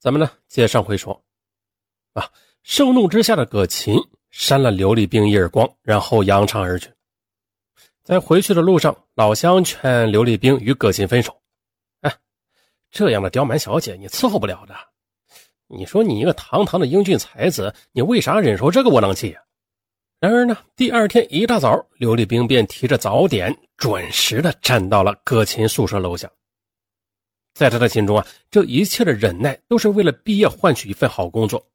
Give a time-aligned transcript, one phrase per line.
[0.00, 1.22] 咱们呢，接上回说，
[2.14, 2.26] 啊，
[2.62, 3.94] 盛怒之下的葛琴
[4.30, 6.90] 扇了刘立兵一耳光，然后扬长而去。
[8.02, 11.38] 在回去的路上，老乡劝刘立兵与葛琴分手。
[12.00, 12.16] 哎，
[12.90, 14.74] 这样的刁蛮小姐你伺候不了的。
[15.66, 19.42] 你说你一个堂堂的英俊才子，你为啥忍受这个窝囊气呀？
[20.18, 26.30] 然而呢，第二天一大早，刘立兵便提着早点，准时的站到了葛琴宿舍楼下。
[27.52, 31.66] 在他的心中啊，这一切的忍耐都是为了毕业换取一份好工作。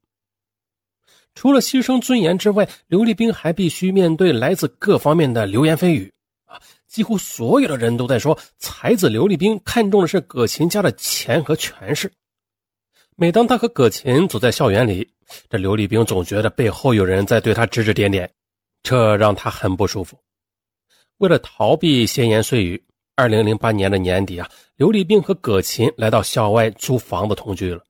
[1.35, 6.11] 除了牺牲尊严之外，刘立兵还必须面对来自各方面的流言蜚语
[6.45, 6.59] 啊！
[6.87, 12.09] 几乎所有的人都在说，才子刘立兵看中的是葛琴家的钱和权势。
[13.17, 15.07] 每当他和葛琴走在校园里，
[15.49, 18.31] 这刘立兵总觉得背后有人在对他指指点点，
[18.81, 20.17] 这让他很不舒服。
[21.17, 22.81] 为了逃避闲言碎语。
[23.17, 27.81] 二零零八年的年底啊，刘立兵和葛琴来到校外租房子同居了。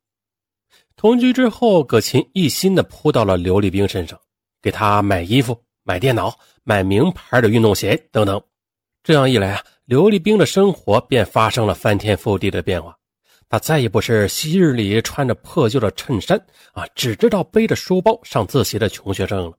[0.96, 4.20] 同居之后，葛琴一心的扑到了刘立兵身上，
[4.62, 8.40] 给他买衣服、买电脑、买名牌的运动鞋等等。
[9.04, 12.96] 这样一来啊，刘立兵的生活便发生了翻天覆地的变化。
[13.50, 16.40] 他再也不是昔日里穿着破旧的衬衫
[16.74, 19.58] 啊，只知道背着书包上自习的穷学生了。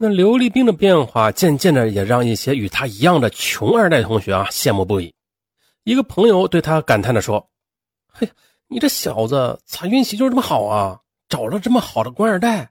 [0.00, 5.12] 那刘立兵的变化，渐渐的也让一些与他一样的穷二代同学啊羡慕不已。
[5.82, 7.50] 一个朋友对他感叹的说
[8.06, 8.30] ：“嘿，
[8.68, 11.00] 你这小子咋运气就这么好啊？
[11.28, 12.70] 找了这么好的官二代，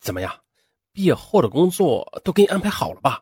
[0.00, 0.32] 怎么样？
[0.92, 3.20] 毕业后的工作都给你安排好了吧？”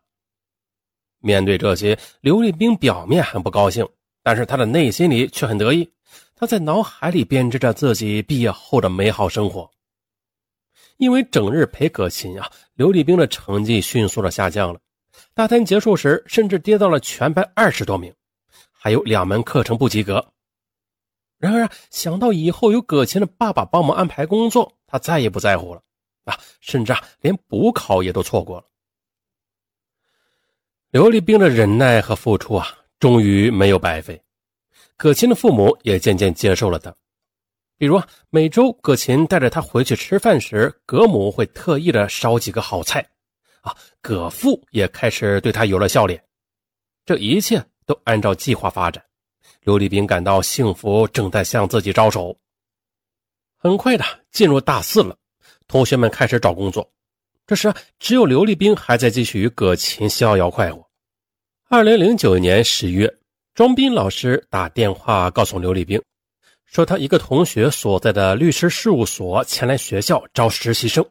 [1.21, 3.89] 面对这些，刘立兵表面很不高兴，
[4.23, 5.91] 但是他的内心里却很得意。
[6.37, 9.71] 他在脑海里编织着自己毕业后的美好生活。
[10.99, 14.81] 因为整日陪葛琴啊，刘立兵的成绩迅速的下降了。
[15.33, 18.13] 大三结束时，甚至跌到了全班二十多名，
[18.73, 20.25] 还有两门课程不及格。
[21.39, 25.83] 然而啊，想到以后有葛琴的爸爸帮忙安排工作，他再也不在乎了
[26.25, 28.67] 啊，甚至啊，连补考也都错过了。
[30.91, 32.67] 刘立兵的忍耐和付出啊，
[32.99, 34.21] 终于没有白费。
[34.97, 36.95] 葛琴的父母也渐渐接受了他。
[37.85, 38.01] 比如，
[38.31, 43.07] 每周葛琴带着他回去吃饭时，葛母会特意的烧几个好菜，
[43.61, 46.25] 啊，葛父也开始对他有了笑脸。
[47.05, 49.05] 这一切都按照计划发展，
[49.65, 52.35] 刘立兵感到幸福正在向自己招手。
[53.59, 55.15] 很快的进入大四了，
[55.69, 56.91] 同学们开始找工作，
[57.47, 60.83] 这时只有刘立兵还在继续与葛琴逍遥快活。
[61.69, 63.15] 二零零九年十月，
[63.55, 66.03] 庄斌老师打电话告诉刘立兵。
[66.67, 71.05] 说他一个同学所在的律师事务所前来学校招实习生，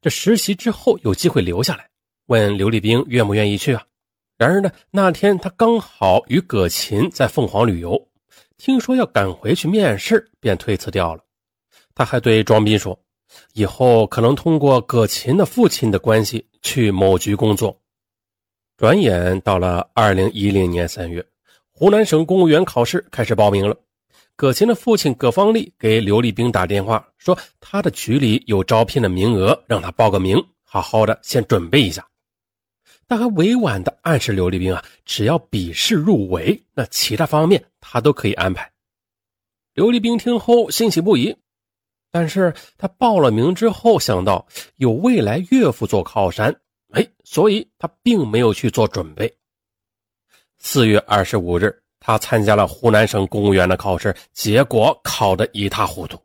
[0.00, 1.88] 这实习之后有机会留下来，
[2.26, 3.84] 问刘立兵愿不愿意去啊？
[4.36, 8.08] 然而呢，那天他刚好与葛琴在凤凰旅游，
[8.56, 11.22] 听说要赶回去面试，便推辞掉了。
[11.94, 12.98] 他还对庄斌说，
[13.52, 17.80] 以后可能通过葛琴的父亲的关系去某局工作。
[18.76, 21.24] 转眼到了二零一零年三月，
[21.70, 23.76] 湖南省公务员考试开始报名了。
[24.36, 32.04] 葛琴的父亲葛方立给刘立兵打电话说，他的局里有招聘的名额，让他报个名，好好的先准备一下。
[33.06, 38.72] 他还委婉的暗示刘立兵啊，只要笔试入围，那其他方面他都可以安排。
[39.72, 41.36] 刘立兵听后欣喜不已，
[42.10, 44.44] 但是他报了名之后，想到
[44.76, 49.32] 有未来岳父做靠山，哎，所以他并没有去做准备。
[50.58, 51.83] 四月二十五日。
[52.06, 56.20] 他参加了湖南省公务员的考试，结果考得一塌糊涂。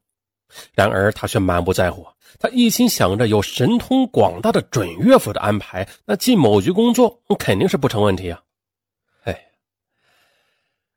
[0.73, 2.06] 然而他却满不在乎，
[2.38, 8.41] 他一心想着有神通广大的准岳父的安排，那进某局工作肯定是不成问题啊！
[9.23, 9.41] 哎，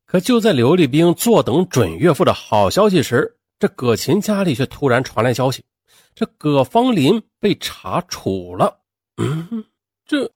[0.04, 5.62] 可就在刘立兵坐等准岳父的好消息时，这葛琴家里却突然传来消息，
[6.12, 8.80] 这葛芳林被查处了。
[9.16, 9.64] 嗯，
[10.04, 10.28] 这。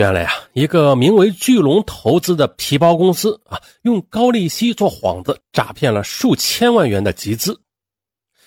[0.00, 7.60] 原来啊，一个名为巨龙投资的皮包公司啊，用高利息做幌子，诈骗了数千万元的集资。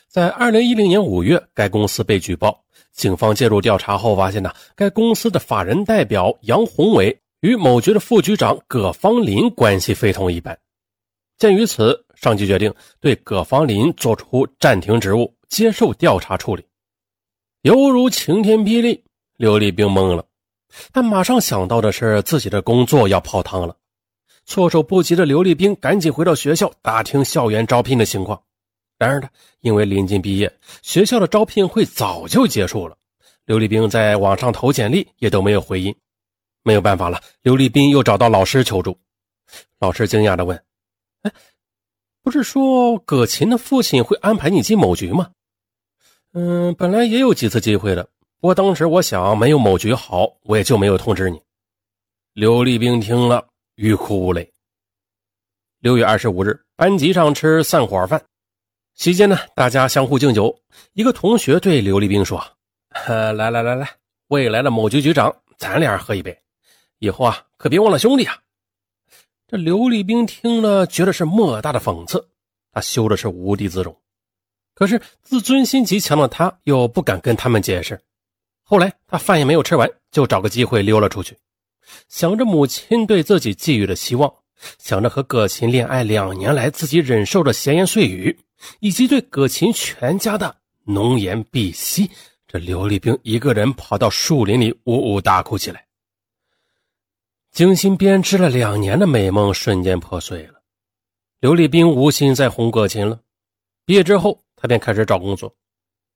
[0.09, 2.59] 在二零一零年五月，该公司被举报，
[2.91, 10.57] 警方介入调查后发现呢，该公司的法人代表杨宏伟与某局的副局长葛方林关系非同一般。
[11.37, 16.65] 鉴于此，上级决定对葛方林作出暂停职务，接受调查处理。
[17.61, 19.03] 犹如晴天霹雳，
[19.37, 20.25] 刘立兵懵了。
[20.91, 23.75] 但马上想到的是自己的工作要泡汤了，
[24.45, 28.41] 措手不及的刘立兵赶紧回到学校打听校园招聘的情况。
[28.97, 29.29] 然而呢，
[29.61, 32.95] 因为临近毕业，学校的招聘会早就结束了，
[33.45, 35.93] 刘立兵在网上投简历也都没有回音。
[36.63, 38.97] 没有办法了，刘立兵又找到老师求助。
[39.79, 40.63] 老师惊讶地问
[41.23, 41.31] ：“哎，
[42.21, 45.31] 不是说葛琴的父亲会安排你进某局吗？
[46.31, 48.07] 嗯，本来也有几次机会的，
[48.43, 51.41] 不过当时我想没有某局好，我也就没有通知你。
[52.33, 54.51] 刘立兵听了，欲哭无泪。
[55.79, 58.21] 六月二十五日，班级上吃散伙饭，
[58.95, 60.53] 席间呢，大家相互敬酒。
[60.91, 62.45] 一个同学对刘立兵说
[63.07, 63.89] ：“来来来来，
[64.27, 66.37] 未来的某局局长，咱俩喝一杯，
[66.99, 68.37] 以后啊，可别忘了兄弟啊。”
[69.47, 72.27] 这刘立兵听了，觉得是莫大的讽刺，
[72.73, 73.97] 他羞的是无地自容。
[74.73, 77.97] 可是自尊心极强的他，又不敢跟他们解释。
[78.73, 81.37] 后来他饭也没有吃完，就找个机会溜了出去。
[82.09, 84.33] 想着母亲对自己寄予的希望，
[84.79, 88.35] 想着和葛琴恋爱两年来自己忍受的闲言碎语，
[88.79, 90.55] 以及对葛琴全家的
[90.85, 92.09] 浓言鄙息，
[92.47, 95.85] 这刘立兵一个人跑到树林里呜呜大哭起来。
[97.51, 100.63] 精心编织了两年的美梦瞬间破碎了。
[101.41, 103.19] 刘立兵无心再哄葛琴了。
[103.85, 105.55] 毕业之后，他便开始找工作。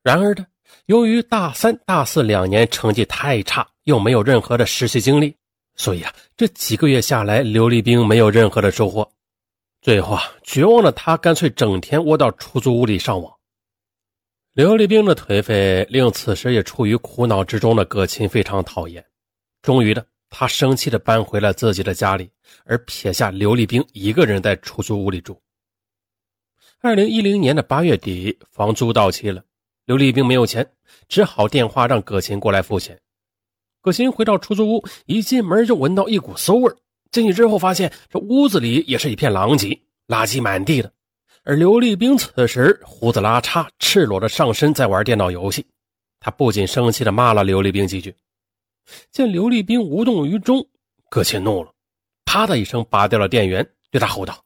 [0.01, 0.47] 然而呢，
[0.85, 5.35] 由于大三、大四两年成绩太差，又没有任何的实习经历。
[5.75, 9.07] 所以啊，这几个月下来，刘立兵没有任何的收获。
[9.81, 13.31] 最后啊，绝望的他干脆整天窝到出租屋里上网。
[14.53, 19.05] 刘立兵的颓废令此时也处于苦恼之中的葛琴非常讨厌。
[19.61, 22.27] 终于的，他生气的搬回了自己的家里，
[22.65, 25.39] 而撇下刘立兵一个人在出租屋里住。
[26.79, 29.43] 二零一零年的八月底，房租到期了，
[29.87, 30.69] 刘立兵没有钱，
[31.07, 32.99] 只好电话让葛琴过来付钱。
[33.79, 36.69] 葛琴回到出租屋，一进门就闻到一股馊味
[37.09, 39.69] 进去之后，发现这屋子里也是一片狼藉，
[40.09, 40.91] 垃圾满地的。
[41.43, 45.65] 而刘立兵此时胡子拉碴，赤裸着上身，在玩电脑游戏。
[46.19, 48.13] 他不仅生气的骂了刘立兵几句，
[49.09, 50.67] 见刘立兵无动于衷，
[51.09, 51.71] 葛琴怒了，
[52.25, 54.43] 啪的一声拔掉了电源，对他吼道：“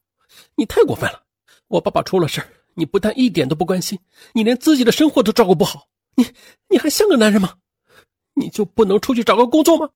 [0.53, 1.19] 你太过分了！
[1.67, 3.99] 我爸爸出了事你不但一点都不关心，
[4.33, 6.25] 你连自己的生活都照顾不好，你
[6.69, 7.55] 你还像个男人吗？”
[8.33, 9.89] 你就不能出去找个工作吗？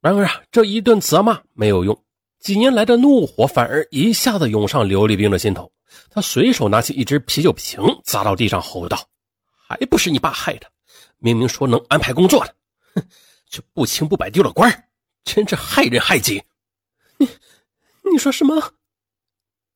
[0.00, 2.04] 然而啊，这一顿责骂没有用，
[2.40, 5.70] 几年来的怒火反而一下子涌上刘立兵的心头。
[6.10, 9.08] 他随手拿起一只啤酒瓶砸到地上，吼道
[9.54, 10.66] ：“还不是你爸害的！
[11.18, 12.54] 明明说能安排工作的，
[12.94, 13.02] 哼，
[13.48, 14.88] 却不清不白丢了官
[15.22, 16.42] 真是害人害己！”
[17.16, 17.28] 你，
[18.10, 18.72] 你说什么？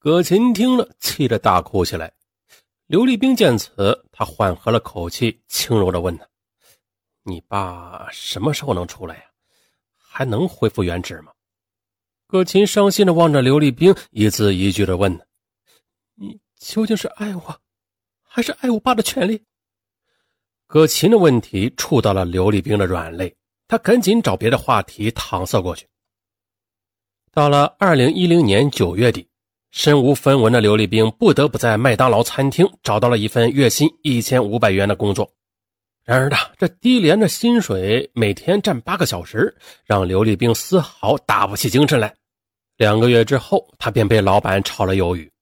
[0.01, 2.13] 葛琴听了，气得大哭起来。
[2.93, 6.29] 刘立兵见此，他缓和了口气，轻柔地问他。
[7.23, 9.23] 你爸什么时候能出来呀？
[9.97, 11.33] 还能恢复原职吗？
[12.27, 15.11] 葛琴伤心的望着刘立兵，一字一句的问
[16.17, 17.59] ：“你究竟是爱我，
[18.21, 19.43] 还是爱我爸的权利？”
[20.69, 23.35] 葛琴的问题触到了刘立兵的软肋，
[23.69, 25.89] 他赶紧找别的话题搪塞过去。
[27.31, 29.27] 到了二零一零年九月底，
[29.73, 35.29] 身无分文的刘立兵不得不在麦当劳餐厅找到了一份月薪一千五百元的工作。
[36.05, 42.15] 然而呢，这低廉的薪水，每天站八个小时，让刘立兵丝毫打不起精神来。
[42.77, 45.33] 两个月之后，他便被老板炒了鱿鱼。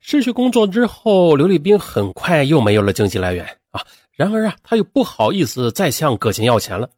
[0.00, 3.80] 失去工作之后，刘立兵很快又没有了经济来源啊。
[4.10, 6.90] 然而啊，他又不好意思再向葛琴要钱了，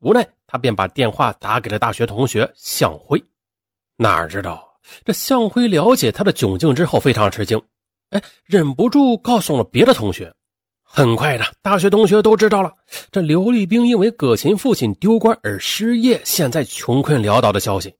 [0.00, 3.22] 无奈他便把电话打给了大学同学向辉。
[3.96, 4.67] 哪知道
[5.04, 7.60] 这向辉了解他的窘境之后，非常吃惊，
[8.10, 10.34] 哎，忍不住告诉了别的同学。
[10.82, 12.72] 很快的，大学同学都知道了
[13.12, 17.94] 这刘立兵因为葛琴父亲丢官而失业，现在穷困潦倒的消息。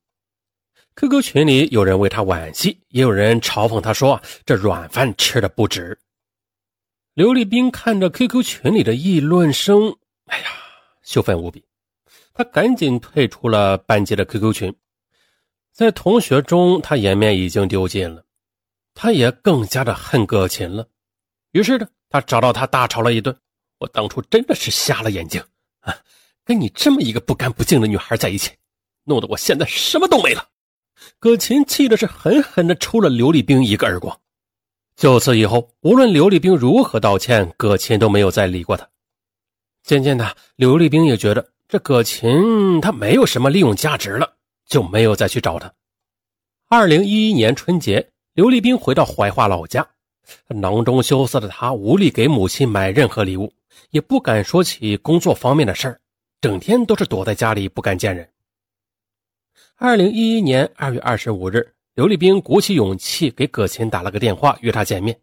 [0.96, 5.96] QQ 群里有人为他惋惜，也有人嘲讽他说：“这软饭吃的不值。”
[7.14, 9.94] 刘立兵看着 QQ 群里的议论声，
[10.26, 10.46] 哎呀，
[11.02, 11.64] 羞愤无比。
[12.32, 14.74] 他赶紧退出了班级的 QQ 群，
[15.78, 18.24] 在同学中，他颜面已经丢尽了，
[18.94, 20.84] 他也更加的恨葛琴了。
[21.52, 21.86] 于是呢。
[22.10, 23.36] 他找到他大吵了一顿，
[23.78, 25.44] 我当初真的是瞎了眼睛
[25.80, 25.94] 啊！
[26.42, 28.50] 跟你这么一个不干不净的女孩在一起，
[29.04, 30.48] 弄得我现在什么都没了。
[31.18, 34.18] 葛琴气的是狠狠的抽了刘立兵一个耳光。
[34.96, 38.88] 就此以后，无论刘立兵如何道歉，葛琴都没有再理过他。
[39.82, 44.37] 渐渐的，刘立兵也觉得这葛琴他没有什么利用价值了，
[44.68, 45.72] 就没有再去找他。
[46.68, 49.84] 二零一一年春节，刘立兵回到怀化老家。
[50.48, 53.50] 囊中羞涩的他无力给母亲买任何礼物，
[53.90, 56.00] 也不敢说起工作方面的事儿，
[56.42, 58.28] 整天都是躲在家里不敢见人。
[59.76, 65.18] 二零一一年二月二十五日，刘立兵鼓起勇气给葛琴打了个电话，约她见面。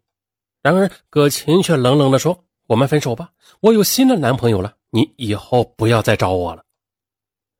[0.60, 6.64] 然而葛琴却冷冷地说：“我们分手吧，我有新的男朋友了，你以后不要再找我了。”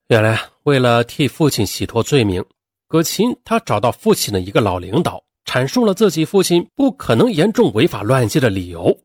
[0.08, 2.44] 原来，为了替父亲洗脱罪名，
[2.86, 5.20] 葛琴他找到父亲的一个老领导。
[5.44, 8.96] 阐述了自己父亲不可能严重违法乱纪的理由。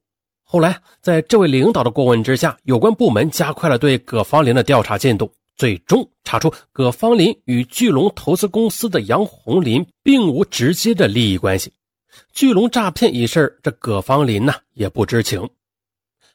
[0.43, 11.71] 后来，在这位领导的过问之下，有关部门加快了对葛芳林的调查进度，最终查出葛芳林与巨龙投资公司的杨红林并无直接的利益关系。
[12.31, 15.47] 巨龙诈骗一事，这葛芳林呢也不知情。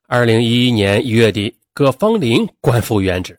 [0.08, 3.38] 二零一一年一月底，葛芳林官复原职，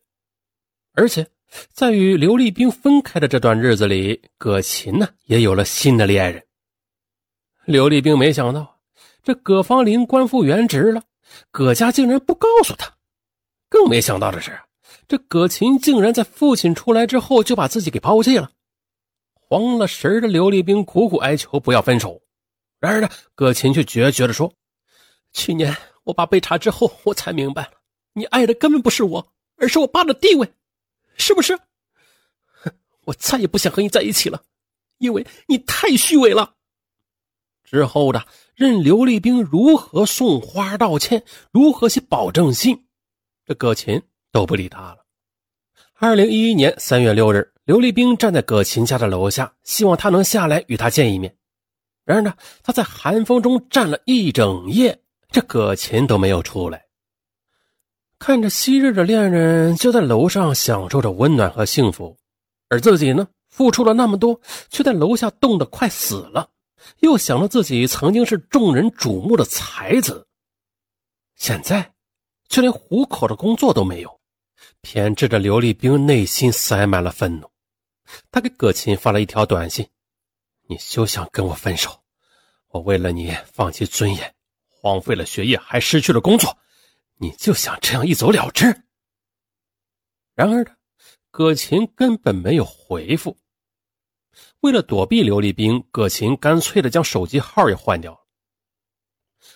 [0.98, 1.28] 而且
[1.72, 6.44] 在与刘立兵分开的这段日子里，葛琴呢也有了新的恋人。
[7.66, 8.76] 刘立兵没想到。
[9.22, 11.04] 这葛芳林官复原职了，
[11.52, 12.96] 葛家竟然不告诉他。
[13.70, 14.58] 更没想到的是，
[15.06, 18.50] 这葛琴竟然在父亲出来之后就把自己给抛弃了。
[19.34, 22.22] 慌了神的刘立兵苦苦哀求不要分手，
[22.80, 24.52] 然而呢，葛琴却决绝地说
[25.34, 25.76] ：“去年
[26.06, 27.72] 我爸被查之后，我才明白了，
[28.14, 30.50] 你爱的根本不是我，而是我爸的地位，
[31.18, 31.58] 是不是？
[32.64, 32.72] 哼，
[33.06, 34.42] 我再也不想和你在一起了，
[35.00, 36.56] 因为你太虚伪了。”
[37.66, 38.26] 之后的。
[38.58, 42.88] 任刘立兵如何送花道歉，如何写保证信，
[43.46, 45.06] 这葛琴都不理他了。
[45.94, 51.38] 二零一一年三月六日，刘立兵站在葛琴家的楼下，希望他能下来与他见一面。
[52.04, 52.34] 然而呢，
[52.64, 56.87] 他在寒风中站了一整夜，这葛琴都没有出来。
[58.20, 62.18] 看着昔日的恋人就在楼上享受着温暖和幸福，
[62.68, 66.50] 而自己呢，付出了那么多，却在楼下冻得快死了。
[67.00, 70.28] 又想到自己曾经是众人瞩目的才子，
[71.36, 71.94] 现在
[72.50, 74.20] 却连糊口的工作都没有，
[74.82, 77.50] 偏执的刘立兵内心塞满了愤怒。
[78.32, 79.88] 他给葛琴发了一条短信
[80.68, 81.92] ：“你休想跟我分手，
[82.70, 84.34] 我为了你放弃尊严，
[84.70, 86.58] 荒废了学业，还失去了工作，
[87.18, 88.84] 你就想这样一走了之？”
[90.36, 90.72] 然而呢，
[91.32, 93.38] 葛琴根本没有回复。
[94.60, 98.20] 为了躲避刘立兵，葛琴干脆的将手机号也换掉了。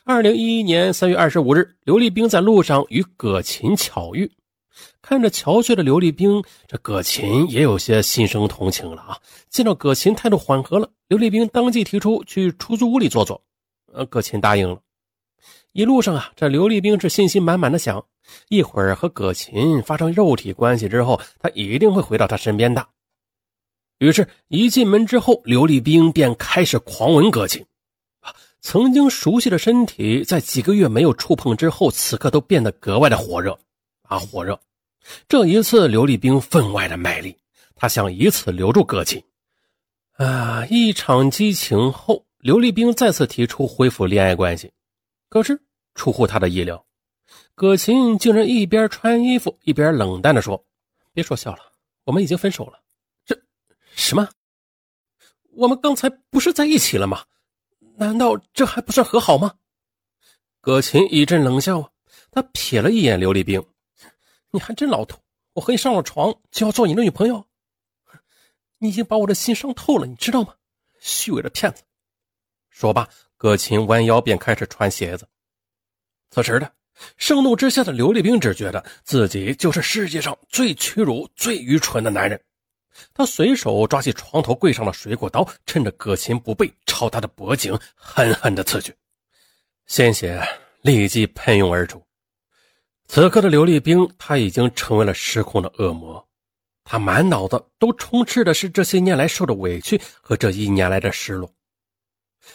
[0.03, 4.31] 二零一一年三月二十五日，刘立兵在路上与葛琴巧遇，
[5.01, 9.19] 看着憔悴的刘立兵，这葛琴也有些心生同情了啊！
[9.49, 13.43] 见到葛琴态度缓和了，刘立兵当即提出去出租屋里坐坐，
[13.93, 14.81] 呃，葛琴答应了。
[15.73, 18.05] 一路上啊，这刘立兵是信心满满的想，
[18.49, 22.85] 一会儿和葛琴发生肉体关系之后，他一定会回到她身边的。
[23.99, 27.65] 于是，一进门之后，刘立兵便开始狂吻葛琴。
[28.19, 33.57] 啊，曾经熟悉的身体，在几个月没有触碰之后，此刻都变得格外的火热，
[34.03, 34.59] 啊，火热。
[35.29, 37.37] 这一次，刘立兵分外的卖力，
[37.75, 39.23] 他想以此留住葛琴。
[40.17, 44.69] 啊，一场激情后，刘立兵再次提出恢复恋爱关系。
[45.31, 45.57] 可是，
[45.95, 46.85] 出乎他的意料，
[47.55, 50.61] 葛琴竟然一边穿衣服，一边冷淡的说
[51.15, 51.71] ：“别说笑了，
[52.03, 52.83] 我们已经分手了。”
[53.23, 53.41] 这
[53.95, 54.27] 什么？
[55.53, 57.23] 我们刚才不是在一起了吗？
[57.95, 59.55] 难道这还不算和好吗？
[60.59, 61.93] 葛琴一阵冷笑，
[62.29, 63.65] 他瞥了一眼刘立兵，
[64.49, 65.17] 你还真老土！
[65.53, 67.45] 我和你上了床就要做你的女朋友？
[68.79, 70.55] 你已经把我的心伤透了，你知道吗？
[70.99, 71.83] 虚伪的骗子！
[72.71, 75.27] 说罢，葛琴弯腰便开始穿鞋子。
[76.31, 76.71] 此时的
[77.17, 82.41] 盛怒之下的刘立兵只觉得自己就是世界上最屈辱、最愚蠢的男人。
[83.13, 88.93] 他随手抓起床头柜上的水果刀，趁着葛琴不备，朝他的脖颈狠狠地刺去，
[89.87, 90.41] 鲜血
[90.81, 92.01] 立即喷涌而出。
[93.07, 96.25] 此刻的刘立兵，他已经成为了失控的恶魔，
[96.83, 101.51] 他满脑子都充斥的是这些年来受的委屈和这一年来的失落。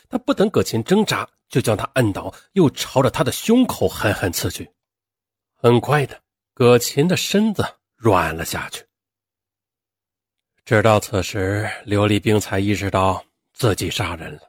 [0.08, 4.70] 他不等葛琴挣扎，就将他摁倒，又朝着他的胸口狠狠刺去。
[5.54, 6.20] 很快的，
[6.54, 7.64] 葛琴的身子
[7.96, 8.84] 软了下去。
[10.64, 14.40] 直到此时，刘立兵才意识到自己杀人了。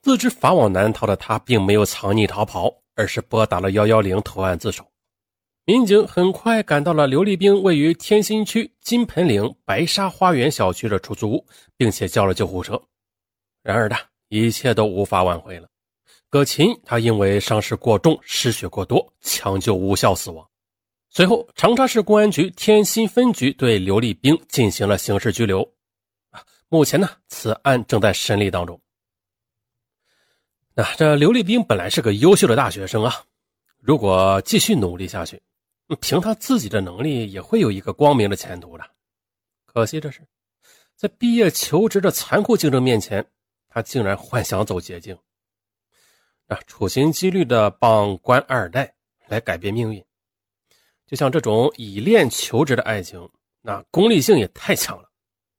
[0.00, 4.90] 自知法网难逃的他，并没有藏匿逃跑，而是拨打了幺幺零投案自首。
[5.66, 11.46] 民警很快赶到了刘立兵位于天心区金盆岭白沙花园小区的出租屋，
[11.76, 12.80] 并且叫了救护车。
[13.66, 13.96] 然而呢，
[14.28, 15.68] 一切都无法挽回了。
[16.30, 20.48] 葛琴他因为伤势过重、失血过多，抢救无效死亡。
[21.08, 25.68] 随后，长沙市公安局天心分局对刘立兵进行了刑事拘留。
[26.30, 28.80] 啊，目前呢，此案正在审理当中。
[30.72, 33.24] 那这刘立兵本来是个优秀的大学生啊，
[33.80, 35.42] 如果继续努力下去，
[36.00, 38.84] 凭他自己的能力，也会有一个光明的前途的。
[39.64, 40.20] 可惜的是，
[40.94, 43.26] 在毕业求职的残酷竞争面前，
[43.76, 45.14] 他竟然幻想走捷径，
[46.46, 48.94] 啊，处心积虑的帮官二代
[49.26, 50.02] 来改变命运。
[51.06, 53.30] 就像这种以恋求职的爱情，
[53.60, 55.10] 那功利性也太强了，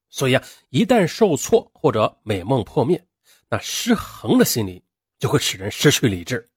[0.09, 3.05] 所以啊，一旦受挫或者美梦破灭，
[3.49, 4.83] 那失衡的心理
[5.19, 6.49] 就会使人失去理智，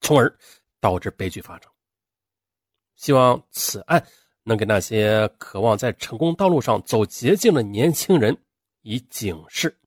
[0.00, 0.36] 从而
[0.80, 1.70] 导致悲剧发生。
[2.96, 4.04] 希望此案
[4.42, 8.36] 能给那些渴望在成功道路上走捷径的年轻人
[8.82, 9.78] 以警示。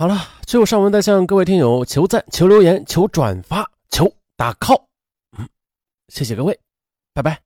[0.00, 0.16] 好了，
[0.46, 4.84] 最后上文再向各位听友求赞、求留言、求转发、求打 call。
[5.36, 5.46] 嗯，
[6.08, 6.58] 谢谢各位，
[7.12, 7.38] 拜拜。